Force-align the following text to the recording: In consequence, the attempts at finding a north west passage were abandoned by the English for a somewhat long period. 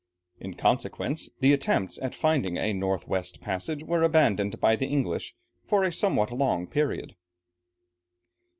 In 0.39 0.55
consequence, 0.55 1.29
the 1.41 1.53
attempts 1.53 1.99
at 1.99 2.15
finding 2.15 2.57
a 2.57 2.73
north 2.73 3.07
west 3.07 3.39
passage 3.39 3.83
were 3.83 4.01
abandoned 4.01 4.59
by 4.59 4.75
the 4.75 4.87
English 4.87 5.35
for 5.63 5.83
a 5.83 5.91
somewhat 5.91 6.31
long 6.31 6.65
period. 6.65 7.15